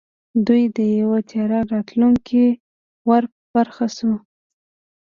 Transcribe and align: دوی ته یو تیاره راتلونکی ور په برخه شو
دوی 0.47 0.63
ته 0.75 0.83
یو 1.01 1.11
تیاره 1.29 1.59
راتلونکی 1.73 2.45
ور 3.09 3.23
په 3.33 3.39
برخه 3.55 3.87
شو 3.97 4.13